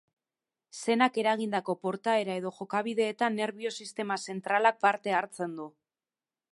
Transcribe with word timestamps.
Senak 0.79 1.19
eragindako 1.23 1.75
portaera 1.87 2.39
edo 2.41 2.53
jokabideetan 2.61 3.39
nerbio-sistema 3.41 4.21
zentralak 4.31 4.85
parte 4.87 5.19
hartzen 5.21 5.59
du. 5.61 5.71